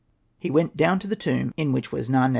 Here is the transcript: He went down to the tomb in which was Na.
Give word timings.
He 0.39 0.49
went 0.49 0.75
down 0.75 0.97
to 0.97 1.07
the 1.07 1.15
tomb 1.15 1.53
in 1.57 1.73
which 1.73 1.91
was 1.91 2.09
Na. 2.09 2.27